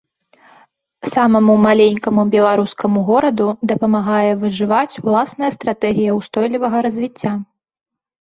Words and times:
Самаму 1.15 1.53
маленькаму 1.65 2.21
беларускаму 2.35 3.03
гораду 3.09 3.47
дапамагае 3.71 4.31
выжываць 4.45 4.99
уласная 5.05 5.51
стратэгія 5.57 6.17
ўстойлівага 6.19 6.77
развіцця. 6.87 7.31